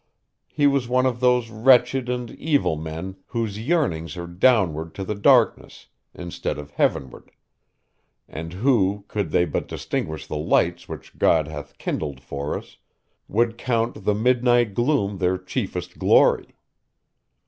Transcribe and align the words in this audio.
He 0.47 0.65
was 0.65 0.87
one 0.89 1.05
of 1.05 1.19
those 1.19 1.51
wretched 1.51 2.09
and 2.09 2.31
evil 2.31 2.75
men 2.75 3.17
whose 3.27 3.59
yearnings 3.59 4.17
are 4.17 4.25
downward 4.25 4.95
to 4.95 5.03
the 5.03 5.13
darkness, 5.13 5.89
instead 6.15 6.57
of 6.57 6.71
heavenward, 6.71 7.29
and 8.27 8.51
who, 8.51 9.05
could 9.07 9.29
they 9.29 9.45
but 9.45 9.67
distinguish 9.67 10.25
the 10.25 10.37
lights 10.37 10.89
which 10.89 11.19
God 11.19 11.47
hath 11.47 11.77
kindled 11.77 12.19
for 12.19 12.57
us, 12.57 12.77
would 13.27 13.59
count 13.59 14.03
the 14.03 14.15
midnight 14.15 14.73
gloom 14.73 15.19
their 15.19 15.37
chiefest 15.37 15.99
glory. 15.99 16.55